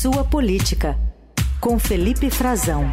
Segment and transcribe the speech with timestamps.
[0.00, 0.96] Sua Política,
[1.60, 2.84] com Felipe Frazão.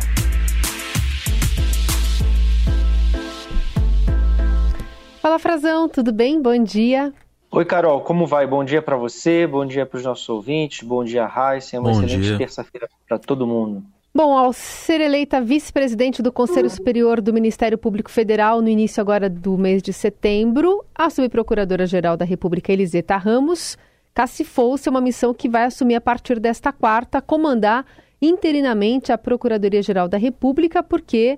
[5.22, 6.42] Fala Frazão, tudo bem?
[6.42, 7.14] Bom dia.
[7.52, 8.48] Oi, Carol, como vai?
[8.48, 12.02] Bom dia para você, bom dia para os nossos ouvintes, bom dia, Raíssa, uma bom
[12.02, 13.84] excelente terça-feira para todo mundo.
[14.12, 19.30] Bom, ao ser eleita vice-presidente do Conselho Superior do Ministério Público Federal no início agora
[19.30, 23.78] do mês de setembro, a subprocuradora-geral da República, Eliseta Ramos,
[24.16, 27.86] cacifou-se uma missão que vai assumir a partir desta quarta, comandar
[28.22, 31.38] interinamente a Procuradoria-Geral da República, porque,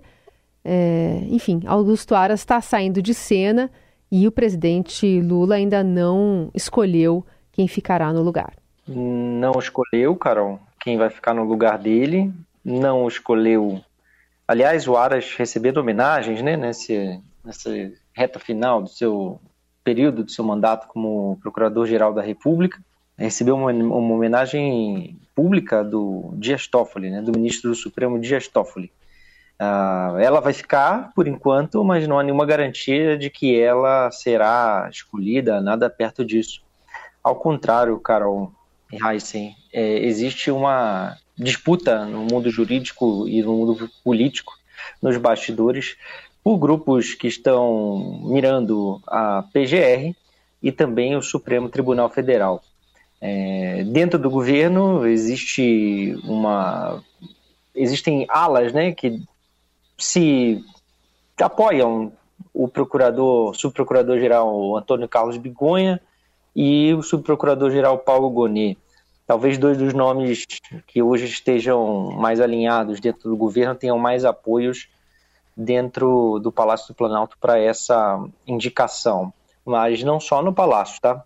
[0.63, 3.71] é, enfim, Augusto Aras está saindo de cena
[4.11, 8.53] e o presidente Lula ainda não escolheu quem ficará no lugar.
[8.87, 12.31] Não escolheu, Carol, quem vai ficar no lugar dele
[12.63, 13.81] não escolheu.
[14.47, 17.71] Aliás, o Aras recebendo homenagens né, nesse, nessa
[18.13, 19.41] reta final do seu
[19.87, 22.77] período do seu mandato como Procurador-Geral da República,
[23.17, 28.91] recebeu uma, uma, homenagem pública do Dias Toffoli, né, do ministro do Supremo Dias Toffoli.
[29.57, 34.89] Uh, ela vai ficar por enquanto, mas não há nenhuma garantia de que ela será
[34.91, 36.61] escolhida, nada perto disso.
[37.23, 38.51] Ao contrário, Carol
[38.91, 44.53] Heisen, é, existe uma disputa no mundo jurídico e no mundo político,
[45.01, 45.95] nos bastidores,
[46.47, 50.15] por grupos que estão mirando a PGR
[50.63, 52.63] e também o Supremo Tribunal Federal.
[53.19, 57.03] É, dentro do governo existe uma
[57.75, 59.21] existem alas né, que
[59.97, 60.63] se
[61.37, 62.13] apoiam
[62.53, 65.99] o procurador, subprocurador-geral Antônio Carlos Bigonha
[66.55, 68.77] e o subprocurador-geral Paulo Gonet.
[69.25, 70.45] Talvez dois dos nomes
[70.87, 74.87] que hoje estejam mais alinhados dentro do governo tenham mais apoios
[75.57, 79.33] dentro do Palácio do Planalto para essa indicação.
[79.65, 81.23] Mas não só no Palácio, tá?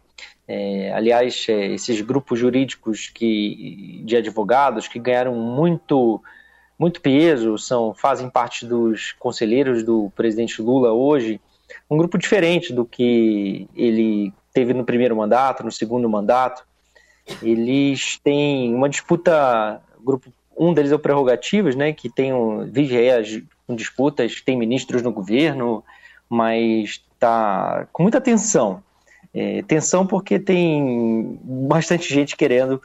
[0.47, 6.21] É, aliás, é, esses grupos jurídicos que, de advogados que ganharam muito,
[6.79, 11.39] muito peso, são, fazem parte dos conselheiros do presidente Lula hoje,
[11.89, 16.65] um grupo diferente do que ele teve no primeiro mandato, no segundo mandato,
[17.41, 22.97] eles têm uma disputa, grupo, um deles é o Prerrogativas, né, que tem um, vive
[23.71, 25.83] as disputas, tem ministros no governo,
[26.29, 28.83] mas está com muita tensão.
[29.33, 32.81] É, tensão porque tem bastante gente querendo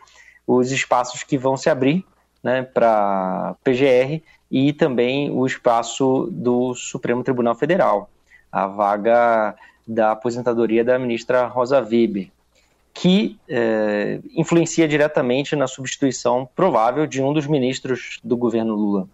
[0.46, 2.04] os espaços que vão se abrir
[2.42, 8.08] né, para PGR e também o espaço do Supremo Tribunal Federal,
[8.50, 12.30] a vaga da aposentadoria da ministra Rosa Weber
[12.96, 19.06] que é, influencia diretamente na substituição provável de um dos ministros do governo Lula.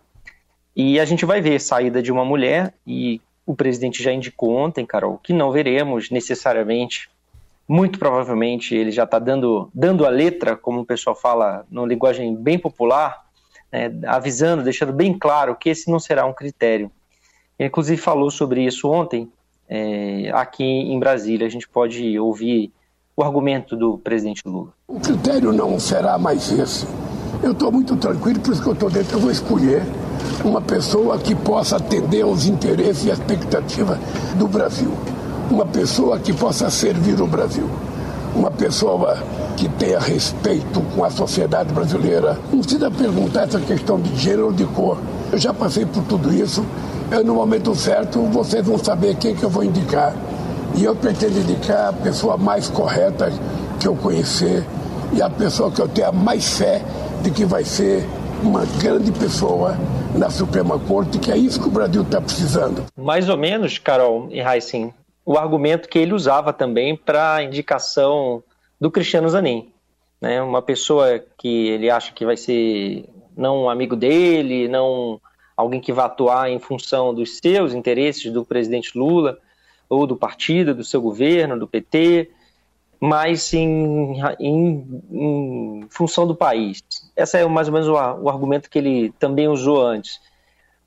[0.75, 4.87] E a gente vai ver saída de uma mulher, e o presidente já indicou ontem,
[4.87, 7.11] Carol, que não veremos necessariamente,
[7.69, 12.35] muito provavelmente ele já está dando, dando a letra, como o pessoal fala, numa linguagem
[12.35, 13.25] bem popular,
[13.71, 16.91] né, avisando, deixando bem claro que esse não será um critério.
[17.59, 19.31] Ele, inclusive, falou sobre isso ontem,
[19.69, 21.47] é, aqui em Brasília.
[21.47, 22.73] A gente pode ouvir
[23.17, 24.73] o argumento do presidente Lula?
[24.87, 26.87] O critério não será mais esse.
[27.43, 29.17] Eu estou muito tranquilo, por isso que eu estou dentro.
[29.17, 29.83] Eu vou escolher
[30.45, 33.99] uma pessoa que possa atender aos interesses e expectativas
[34.37, 34.93] do Brasil.
[35.51, 37.69] Uma pessoa que possa servir o Brasil.
[38.35, 39.19] Uma pessoa
[39.57, 42.39] que tenha respeito com a sociedade brasileira.
[42.51, 44.99] Não precisa perguntar essa questão de gênero ou de cor.
[45.31, 46.65] Eu já passei por tudo isso.
[47.11, 50.15] Eu, no momento certo, vocês vão saber quem que eu vou indicar.
[50.75, 53.31] E eu pretendo indicar a pessoa mais correta
[53.79, 54.65] que eu conhecer
[55.13, 56.83] e a pessoa que eu tenho a mais fé
[57.23, 58.09] de que vai ser
[58.43, 59.77] uma grande pessoa
[60.17, 62.85] na Suprema Corte, que é isso que o Brasil está precisando.
[62.97, 64.93] Mais ou menos, Carol e Heissing,
[65.25, 68.43] o argumento que ele usava também para a indicação
[68.81, 69.71] do Cristiano Zanin.
[70.21, 70.43] Né?
[70.43, 75.21] Uma pessoa que ele acha que vai ser não um amigo dele, não
[75.57, 79.39] alguém que vai atuar em função dos seus interesses do presidente Lula,
[79.89, 82.31] ou do partido, do seu governo, do PT,
[83.03, 86.81] mas em, em, em função do país.
[87.17, 90.21] Esse é mais ou menos o, o argumento que ele também usou antes.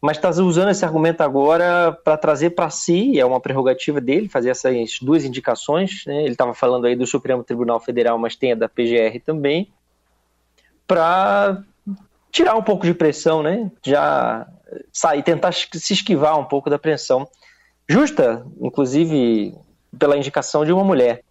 [0.02, 4.52] Mas está usando esse argumento agora para trazer para si, é uma prerrogativa dele, fazer
[4.52, 6.06] essas duas indicações.
[6.06, 6.22] Né?
[6.22, 9.70] Ele estava falando aí do Supremo Tribunal Federal, mas tem a da PGR também,
[10.88, 11.64] para
[12.32, 13.70] tirar um pouco de pressão, né?
[13.86, 14.48] Já
[14.94, 17.28] sair, tentar se esquivar um pouco da pressão
[17.90, 19.54] justa, inclusive
[20.00, 21.25] pela indicação de uma mulher.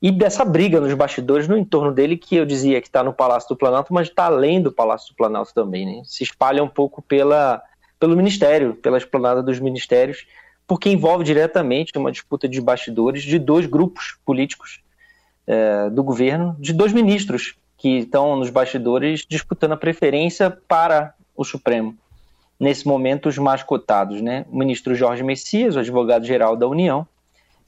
[0.00, 3.48] E dessa briga nos bastidores, no entorno dele, que eu dizia que está no Palácio
[3.48, 6.02] do Planalto, mas está além do Palácio do Planalto também, né?
[6.04, 7.60] Se espalha um pouco pela,
[7.98, 10.24] pelo Ministério, pela esplanada dos ministérios,
[10.68, 14.80] porque envolve diretamente uma disputa de bastidores de dois grupos políticos
[15.46, 21.44] é, do governo, de dois ministros que estão nos bastidores disputando a preferência para o
[21.44, 21.96] Supremo.
[22.60, 24.44] Nesse momento, os mais cotados, né?
[24.50, 27.06] O ministro Jorge Messias, o advogado-geral da União,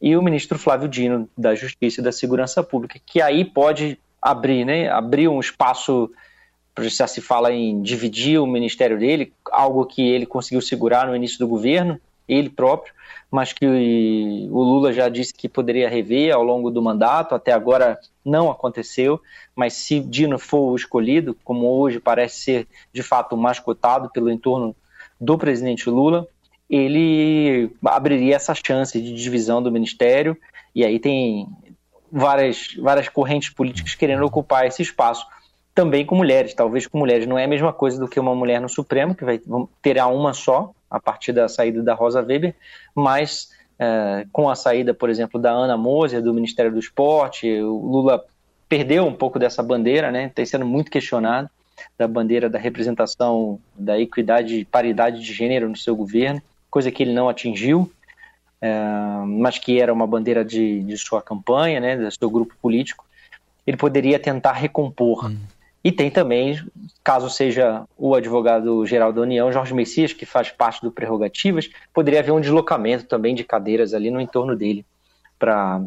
[0.01, 4.65] e o ministro Flávio Dino, da Justiça e da Segurança Pública, que aí pode abrir,
[4.65, 4.89] né?
[4.89, 6.11] Abrir um espaço
[6.79, 11.39] já se fala em dividir o ministério dele, algo que ele conseguiu segurar no início
[11.39, 12.95] do governo, ele próprio,
[13.31, 17.99] mas que o Lula já disse que poderia rever ao longo do mandato, até agora
[18.25, 19.21] não aconteceu,
[19.55, 24.75] mas se Dino for o escolhido, como hoje parece ser de fato mascotado pelo entorno
[25.21, 26.27] do presidente Lula,
[26.71, 30.37] ele abriria essa chance de divisão do ministério,
[30.75, 31.49] e aí tem
[32.11, 35.27] várias, várias correntes políticas querendo ocupar esse espaço.
[35.75, 37.27] Também com mulheres, talvez com mulheres.
[37.27, 39.41] Não é a mesma coisa do que uma mulher no Supremo, que vai
[39.83, 42.55] terá uma só, a partir da saída da Rosa Weber,
[42.95, 47.79] mas é, com a saída, por exemplo, da Ana Moser, do Ministério do Esporte, o
[47.79, 48.25] Lula
[48.69, 50.31] perdeu um pouco dessa bandeira, né?
[50.35, 51.49] Tem sendo muito questionado
[51.97, 57.03] da bandeira da representação da equidade e paridade de gênero no seu governo, coisa que
[57.03, 57.91] ele não atingiu,
[58.61, 58.73] é,
[59.27, 63.05] mas que era uma bandeira de, de sua campanha, né, do seu grupo político.
[63.67, 65.31] Ele poderia tentar recompor.
[65.31, 65.39] Hum.
[65.83, 66.63] E tem também,
[67.03, 72.33] caso seja o advogado-geral da União, Jorge Messias, que faz parte do Prerrogativas, poderia haver
[72.33, 74.85] um deslocamento também de cadeiras ali no entorno dele
[75.39, 75.83] para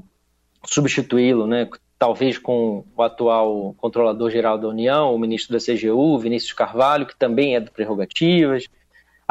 [0.65, 1.69] substituí-lo, né?
[2.03, 7.55] talvez com o atual controlador-geral da União, o ministro da CGU, Vinícius Carvalho, que também
[7.55, 8.67] é do Prerrogativas.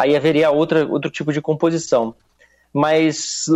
[0.02, 2.12] Aí haveria outra, outro tipo de composição.
[2.72, 3.46] Mas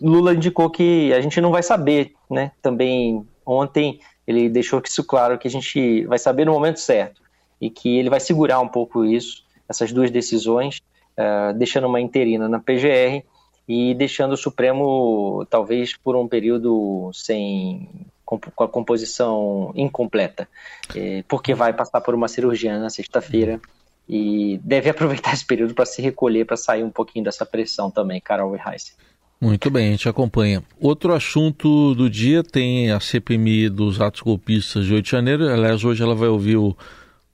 [0.00, 2.52] Lula indicou que a gente não vai saber, né?
[2.62, 7.20] Também ontem ele deixou isso claro que a gente vai saber no momento certo
[7.60, 10.80] e que ele vai segurar um pouco isso, essas duas decisões,
[11.18, 13.22] uh, deixando uma interina na PGR
[13.68, 17.86] e deixando o Supremo talvez por um período sem
[18.24, 20.48] com a composição incompleta,
[20.96, 23.60] eh, porque vai passar por uma cirurgia na sexta-feira
[24.08, 28.20] e deve aproveitar esse período para se recolher, para sair um pouquinho dessa pressão também,
[28.20, 28.96] Carol Weiss.
[29.40, 30.62] Muito bem, a gente acompanha.
[30.80, 35.48] Outro assunto do dia tem a CPMI dos atos golpistas de 8 de janeiro.
[35.48, 36.76] Aliás, hoje ela vai ouvir o,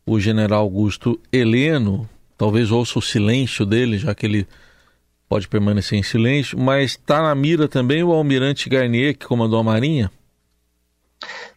[0.07, 2.09] o general Augusto Heleno.
[2.39, 4.49] Talvez ouça o silêncio dele, já que ele
[5.29, 6.59] pode permanecer em silêncio.
[6.59, 10.11] Mas está na mira também o almirante Garnier, que comandou a Marinha?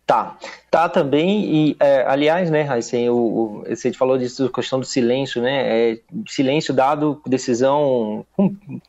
[0.05, 0.37] Tá,
[0.69, 5.41] tá também, e é, aliás, né, assim, o, o, você falou disso, questão do silêncio,
[5.41, 8.25] né, é, silêncio dado, decisão,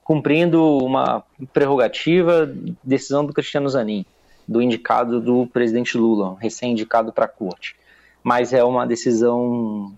[0.03, 1.23] cumprindo uma
[1.53, 4.05] prerrogativa, decisão do Cristiano Zanin,
[4.49, 7.77] do indicado do presidente Lula, recém-indicado para a corte.
[8.23, 9.95] Mas é uma decisão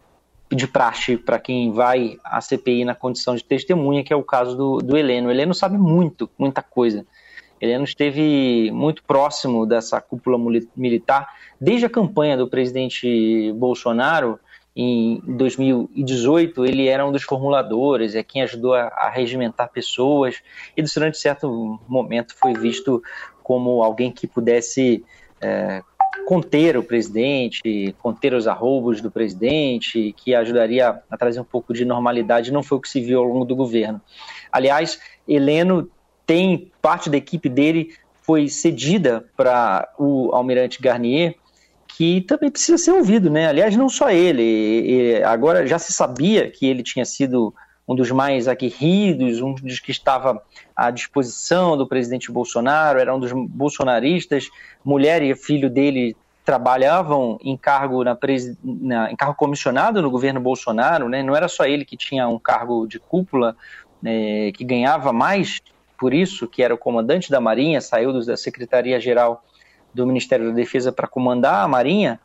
[0.51, 4.57] de praxe para quem vai à CPI na condição de testemunha, que é o caso
[4.57, 5.29] do, do Heleno.
[5.29, 7.07] O Heleno sabe muito, muita coisa
[7.61, 10.39] Heleno esteve muito próximo dessa cúpula
[10.77, 11.29] militar
[11.61, 14.39] desde a campanha do presidente Bolsonaro
[14.77, 16.65] em 2018.
[16.65, 20.43] Ele era um dos formuladores, é quem ajudou a, a regimentar pessoas
[20.77, 23.03] e durante certo momento foi visto
[23.43, 25.05] como alguém que pudesse
[25.41, 25.83] é,
[26.27, 31.85] conter o presidente, conter os arroubos do presidente, que ajudaria a trazer um pouco de
[31.85, 32.53] normalidade.
[32.53, 34.01] Não foi o que se viu ao longo do governo.
[34.51, 35.91] Aliás, Heleno
[36.27, 41.35] tem parte da equipe dele foi cedida para o almirante Garnier,
[41.87, 43.47] que também precisa ser ouvido, né?
[43.47, 47.55] Aliás, não só ele, agora já se sabia que ele tinha sido
[47.87, 50.43] um dos mais aguerridos, um dos que estava
[50.75, 54.49] à disposição do presidente Bolsonaro, era um dos bolsonaristas,
[54.85, 58.17] mulher e filho dele trabalhavam em cargo, na,
[58.63, 61.23] na, em cargo comissionado no governo Bolsonaro, né?
[61.23, 63.57] não era só ele que tinha um cargo de cúpula,
[64.03, 65.61] né, que ganhava mais
[65.99, 69.45] por isso que era o comandante da Marinha, saiu da Secretaria-Geral
[69.93, 72.19] do Ministério da Defesa para comandar a Marinha,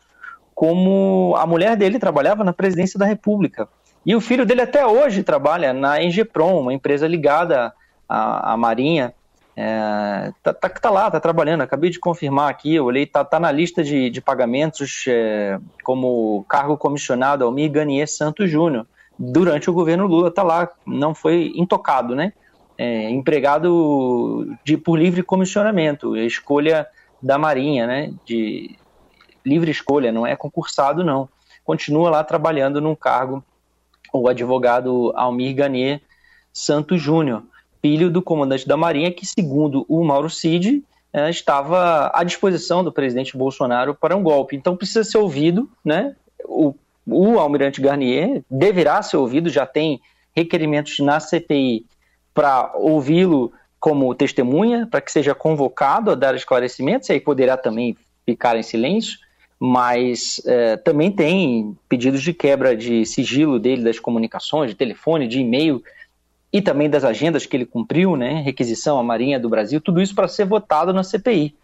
[0.55, 3.67] como a mulher dele trabalhava na presidência da República.
[4.05, 7.73] E o filho dele até hoje trabalha na Engeprom, uma empresa ligada
[8.07, 9.13] à, à Marinha.
[9.55, 11.61] É, tá, tá, tá, lá, tá trabalhando.
[11.61, 16.45] Acabei de confirmar aqui, eu olhei, tá, tá na lista de, de pagamentos é, como
[16.47, 18.87] cargo comissionado Almir Ganier Santos Júnior.
[19.17, 22.31] Durante o governo Lula, tá lá, não foi intocado, né?
[22.79, 26.87] É, empregado de, por livre comissionamento, escolha
[27.21, 28.73] da Marinha, né, de
[29.45, 31.27] livre escolha, não é concursado não.
[31.65, 33.43] Continua lá trabalhando num cargo
[34.13, 36.01] o advogado Almir Ganier
[36.53, 37.43] Santos Júnior,
[37.81, 40.81] filho do comandante da Marinha, que segundo o Mauro Cid
[41.11, 44.55] é, estava à disposição do presidente Bolsonaro para um golpe.
[44.55, 46.15] Então precisa ser ouvido, né?
[46.45, 46.73] O,
[47.05, 49.99] o almirante Garnier deverá ser ouvido, já tem
[50.33, 51.85] requerimentos na CPI
[52.33, 57.95] para ouvi-lo como testemunha, para que seja convocado a dar esclarecimentos, e aí poderá também
[58.25, 59.17] ficar em silêncio,
[59.59, 65.39] mas é, também tem pedidos de quebra de sigilo dele das comunicações, de telefone, de
[65.39, 65.83] e-mail
[66.51, 70.15] e também das agendas que ele cumpriu, né, requisição à Marinha do Brasil, tudo isso
[70.15, 71.55] para ser votado na CPI,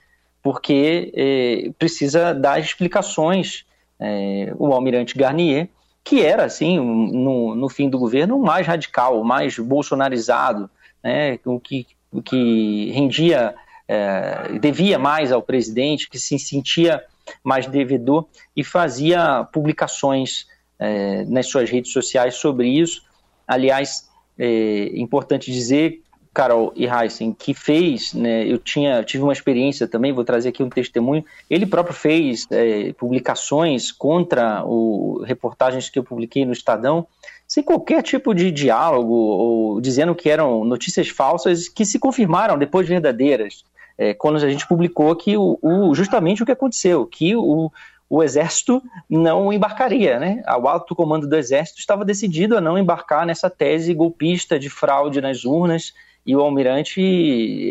[0.43, 3.65] porque é, precisa dar explicações
[4.00, 5.69] é, o almirante Garnier,
[6.05, 10.69] que era, assim, no, no fim do governo, o mais radical, o mais bolsonarizado,
[11.03, 13.55] né, o, que, o que rendia,
[13.88, 17.03] é, devia mais ao presidente, que se sentia
[17.43, 20.45] mais devedor e fazia publicações
[20.77, 23.01] é, nas suas redes sociais sobre isso.
[23.47, 24.07] Aliás,
[24.38, 26.03] é importante dizer,
[26.36, 30.62] Carol e Heisen, que fez, né, eu tinha, tive uma experiência também, vou trazer aqui
[30.62, 37.08] um testemunho, ele próprio fez é, publicações contra o reportagens que eu publiquei no Estadão,
[37.48, 42.86] sem qualquer tipo de diálogo, ou dizendo que eram notícias falsas que se confirmaram depois
[42.86, 43.63] verdadeiras
[43.98, 47.72] é, quando a gente publicou que o, o, justamente o que aconteceu, que o,
[48.10, 50.44] o exército não embarcaria, né?
[50.62, 55.22] O alto comando do exército estava decidido a não embarcar nessa tese golpista de fraude
[55.22, 55.94] nas urnas
[56.25, 57.01] e o almirante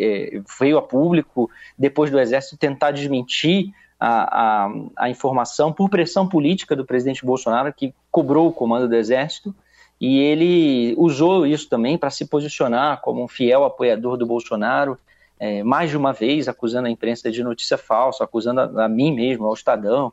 [0.03, 6.29] é, veio a público depois do exército tentar desmentir a, a, a, informação por pressão
[6.29, 9.55] política do presidente Bolsonaro que cobrou o comando do exército
[10.01, 14.99] e ele usou isso também para se posicionar como um fiel apoiador do Bolsonaro
[15.39, 19.13] é, mais de uma vez acusando a imprensa de notícia falsa, acusando a, a mim
[19.13, 20.13] mesmo, ao Estadão,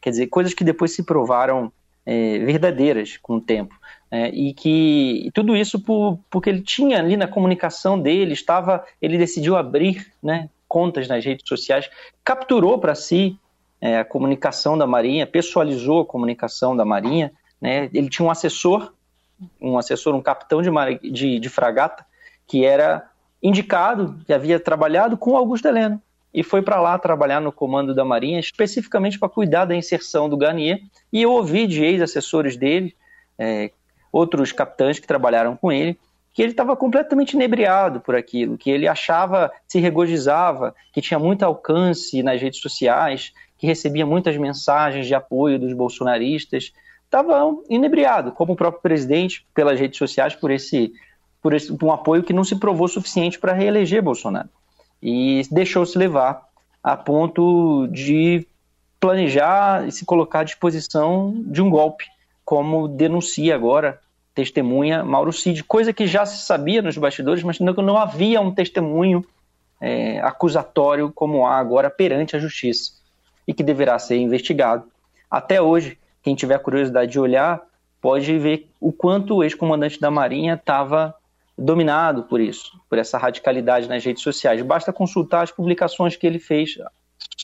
[0.00, 1.72] quer dizer, coisas que depois se provaram
[2.04, 3.74] é, verdadeiras com o tempo.
[4.14, 8.84] É, e que e tudo isso por, porque ele tinha ali na comunicação dele, estava,
[9.00, 11.88] ele decidiu abrir né, contas nas redes sociais,
[12.22, 13.38] capturou para si
[13.80, 18.92] é, a comunicação da Marinha, pessoalizou a comunicação da Marinha, né, ele tinha um assessor,
[19.58, 20.70] um assessor, um capitão de,
[21.10, 22.04] de, de fragata,
[22.46, 23.08] que era
[23.42, 25.98] indicado, que havia trabalhado com Augusto Heleno,
[26.34, 30.36] e foi para lá trabalhar no comando da Marinha, especificamente para cuidar da inserção do
[30.36, 30.80] Garnier.
[31.12, 32.94] E eu ouvi de ex-assessores dele,
[33.38, 33.70] é,
[34.12, 35.98] outros capitães que trabalharam com ele,
[36.32, 41.42] que ele estava completamente inebriado por aquilo, que ele achava, se regozijava, que tinha muito
[41.42, 46.72] alcance nas redes sociais, que recebia muitas mensagens de apoio dos bolsonaristas.
[47.04, 50.92] Estava inebriado, como o próprio presidente, pelas redes sociais, por esse
[51.42, 54.48] por, esse, um apoio que não se provou suficiente para reeleger Bolsonaro.
[55.02, 56.46] E deixou-se levar
[56.82, 58.46] a ponto de
[59.00, 62.06] planejar e se colocar à disposição de um golpe,
[62.52, 63.98] como denuncia agora
[64.34, 68.54] testemunha Mauro Cid, coisa que já se sabia nos bastidores, mas não, não havia um
[68.54, 69.24] testemunho
[69.80, 72.92] é, acusatório como há agora perante a justiça
[73.48, 74.84] e que deverá ser investigado.
[75.30, 77.62] Até hoje, quem tiver curiosidade de olhar,
[78.02, 81.14] pode ver o quanto o ex-comandante da Marinha estava
[81.56, 84.60] dominado por isso, por essa radicalidade nas redes sociais.
[84.60, 86.76] Basta consultar as publicações que ele fez,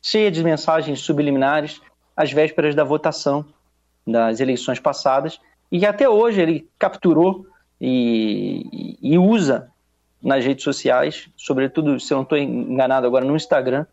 [0.03, 1.81] cheia de mensagens subliminares,
[2.15, 3.47] às vésperas da votação
[4.11, 7.47] das eleições passadas, e que até hoje ele capturou
[7.81, 9.71] e, e usa
[10.23, 13.87] nas redes sociais, sobretudo, se eu não estou enganado agora, no Instagram,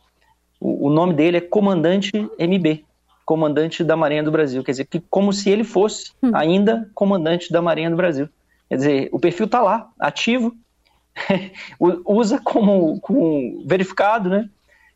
[0.59, 2.83] o, o, nome dele é Comandante MB,
[3.25, 6.31] Comandante da Marinha do Brasil, quer dizer, que como se ele fosse hum.
[6.33, 8.27] ainda Comandante da Marinha do Brasil.
[8.69, 10.55] Quer dizer, o perfil está lá, ativo,
[12.05, 14.49] usa como, como, verificado, né?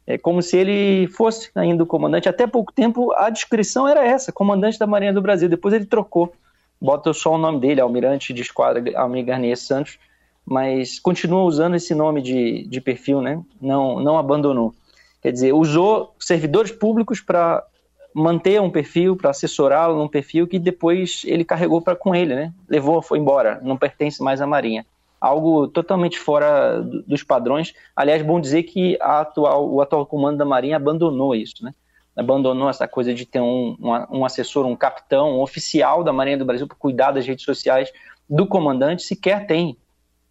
[0.10, 2.28] É como se ele fosse ainda o comandante.
[2.28, 5.48] Até pouco tempo a descrição era essa, comandante da Marinha do Brasil.
[5.48, 6.34] Depois ele trocou,
[6.82, 10.00] bota só o nome dele, Almirante de Esquadra Almir Garnier Santos,
[10.44, 13.39] mas continua usando esse nome de, de perfil, né?
[13.62, 14.74] Não, não abandonou.
[15.22, 17.63] Quer dizer, usou servidores públicos para
[18.12, 22.51] manter um perfil, para assessorá-lo num perfil que depois ele carregou para com ele, né?
[22.68, 24.84] Levou, foi embora, não pertence mais à Marinha.
[25.20, 27.74] Algo totalmente fora dos padrões.
[27.96, 31.74] Aliás, bom dizer que atual, o atual comando da Marinha abandonou isso, né?
[32.16, 36.38] Abandonou essa coisa de ter um, um, um assessor, um capitão, um oficial da Marinha
[36.38, 37.92] do Brasil para cuidar das redes sociais
[38.30, 39.04] do comandante.
[39.04, 39.78] Sequer tem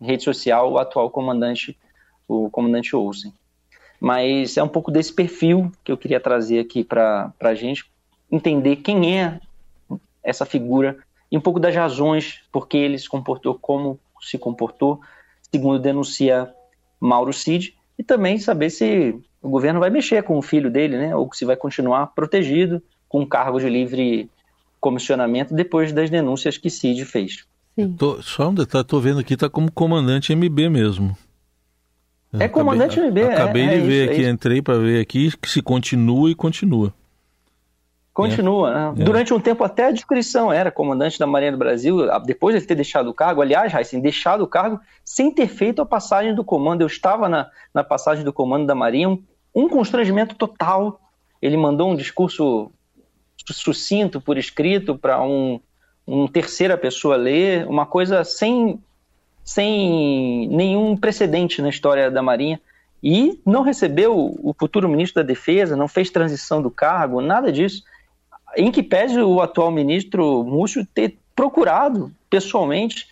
[0.00, 1.76] rede social o atual comandante,
[2.26, 3.32] o comandante Olsen.
[4.00, 7.84] Mas é um pouco desse perfil que eu queria trazer aqui para a gente
[8.30, 9.40] entender quem é
[10.22, 10.98] essa figura
[11.30, 15.00] e um pouco das razões por que ele se comportou como se comportou,
[15.50, 16.52] segundo denuncia
[17.00, 21.16] Mauro Cid, e também saber se o governo vai mexer com o filho dele, né,
[21.16, 24.30] ou se vai continuar protegido com cargo de livre
[24.80, 27.46] comissionamento depois das denúncias que Cid fez.
[27.96, 31.16] Tô, só um detalhe, estou vendo aqui, está como comandante MB mesmo.
[32.32, 33.22] É comandante MB.
[33.22, 36.30] Acabei é, de é ver isso, aqui, é entrei para ver aqui que se continua
[36.30, 36.92] e continua.
[38.18, 38.92] Continua.
[38.92, 39.00] Né?
[39.00, 39.04] É.
[39.04, 42.74] Durante um tempo até a descrição era comandante da Marinha do Brasil, depois de ter
[42.74, 46.80] deixado o cargo, aliás, assim, deixado o cargo sem ter feito a passagem do comando.
[46.80, 49.22] Eu estava na, na passagem do comando da Marinha, um,
[49.54, 51.00] um constrangimento total.
[51.40, 52.72] Ele mandou um discurso
[53.46, 55.60] sucinto por escrito para um,
[56.04, 58.80] um terceira pessoa ler, uma coisa sem,
[59.44, 62.60] sem nenhum precedente na história da Marinha.
[63.00, 67.84] E não recebeu o futuro ministro da Defesa, não fez transição do cargo, nada disso.
[68.58, 73.06] Em que pese o atual ministro Múcio ter procurado pessoalmente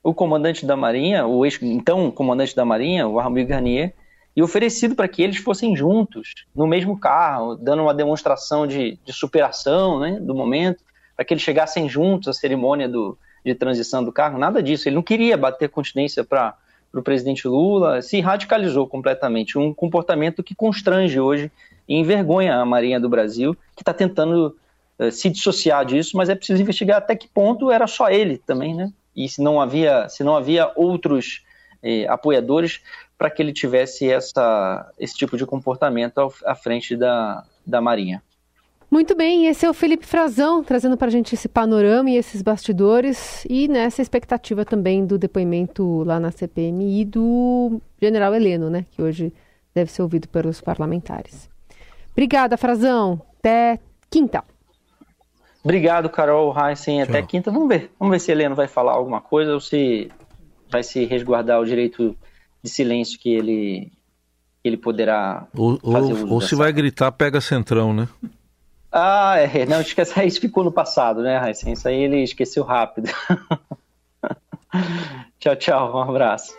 [0.00, 3.94] o comandante da Marinha, o ex, então comandante da Marinha, o Armand Garnier,
[4.36, 9.12] e oferecido para que eles fossem juntos, no mesmo carro, dando uma demonstração de, de
[9.12, 10.84] superação né, do momento,
[11.16, 14.88] para que eles chegassem juntos à cerimônia do, de transição do cargo, nada disso.
[14.88, 16.56] Ele não queria bater continência para
[16.94, 19.58] o presidente Lula, se radicalizou completamente.
[19.58, 21.50] Um comportamento que constrange hoje
[21.88, 24.56] e envergonha a Marinha do Brasil, que está tentando
[25.10, 28.92] se dissociar disso, mas é preciso investigar até que ponto era só ele também, né?
[29.14, 31.42] E se não havia, se não havia outros
[31.82, 32.80] eh, apoiadores
[33.18, 38.22] para que ele tivesse essa, esse tipo de comportamento ao, à frente da, da Marinha.
[38.90, 42.42] Muito bem, esse é o Felipe Frazão, trazendo para a gente esse panorama e esses
[42.42, 49.00] bastidores, e nessa expectativa também do depoimento lá na CPMI do general Heleno, né, que
[49.00, 49.32] hoje
[49.74, 51.48] deve ser ouvido pelos parlamentares.
[52.10, 53.22] Obrigada, Frazão.
[53.38, 53.78] Até
[54.10, 54.44] quinta.
[55.64, 57.02] Obrigado, Carol Heisen.
[57.02, 57.50] Até quinta.
[57.50, 57.90] Vamos ver.
[57.98, 60.10] Vamos ver se Heleno vai falar alguma coisa ou se
[60.70, 62.16] vai se resguardar o direito
[62.62, 63.92] de silêncio que ele,
[64.64, 68.08] ele poderá ou, fazer ou, ou se vai gritar, pega centrão, né?
[68.90, 71.70] Ah, é, não, esquece, isso ficou no passado, né, Raíssa?
[71.70, 73.08] Isso aí ele esqueceu rápido.
[75.40, 76.54] tchau, tchau, um abraço.